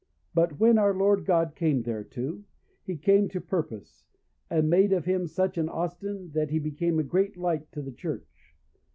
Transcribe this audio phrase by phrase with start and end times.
[0.33, 2.43] But when our Lord God came thereto,
[2.81, 4.03] he came to purpose,
[4.49, 7.91] and made of him such an Austin, that he became a great light to the
[7.91, 8.55] Church.